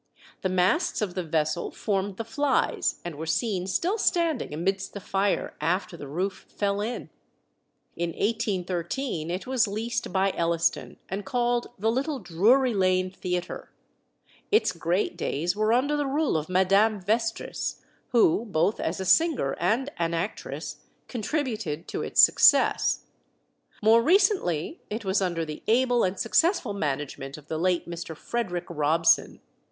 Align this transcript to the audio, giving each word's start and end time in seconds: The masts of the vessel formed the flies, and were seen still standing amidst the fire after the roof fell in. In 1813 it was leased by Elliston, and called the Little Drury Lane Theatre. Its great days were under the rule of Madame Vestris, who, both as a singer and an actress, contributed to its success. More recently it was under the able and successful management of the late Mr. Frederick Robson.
The 0.41 0.49
masts 0.49 0.99
of 1.03 1.13
the 1.13 1.21
vessel 1.21 1.69
formed 1.69 2.17
the 2.17 2.23
flies, 2.25 2.99
and 3.05 3.17
were 3.19 3.27
seen 3.27 3.67
still 3.67 3.99
standing 3.99 4.51
amidst 4.51 4.93
the 4.95 4.99
fire 4.99 5.53
after 5.61 5.95
the 5.95 6.07
roof 6.07 6.47
fell 6.49 6.81
in. 6.81 7.11
In 7.95 8.09
1813 8.09 9.29
it 9.29 9.45
was 9.45 9.67
leased 9.67 10.11
by 10.11 10.31
Elliston, 10.31 10.97
and 11.07 11.23
called 11.23 11.67
the 11.77 11.91
Little 11.91 12.17
Drury 12.17 12.73
Lane 12.73 13.11
Theatre. 13.11 13.69
Its 14.51 14.71
great 14.71 15.15
days 15.17 15.55
were 15.55 15.71
under 15.71 15.95
the 15.95 16.07
rule 16.07 16.35
of 16.35 16.49
Madame 16.49 16.99
Vestris, 16.99 17.81
who, 18.07 18.43
both 18.45 18.79
as 18.79 18.99
a 18.99 19.05
singer 19.05 19.55
and 19.59 19.91
an 19.97 20.15
actress, 20.15 20.77
contributed 21.07 21.87
to 21.89 22.01
its 22.01 22.19
success. 22.23 23.01
More 23.83 24.01
recently 24.01 24.81
it 24.89 25.05
was 25.05 25.21
under 25.21 25.45
the 25.45 25.61
able 25.67 26.03
and 26.03 26.19
successful 26.19 26.73
management 26.73 27.37
of 27.37 27.49
the 27.49 27.59
late 27.59 27.87
Mr. 27.87 28.17
Frederick 28.17 28.65
Robson. 28.67 29.41